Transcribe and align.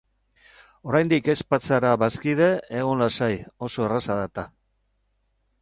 Oraindik 0.93 1.29
ez 1.33 1.43
bazara 1.55 1.91
bazkide, 2.05 2.49
egon 2.81 3.05
lasai, 3.07 3.31
oso 3.69 3.89
erraza 3.89 4.21
da-eta! 4.23 4.51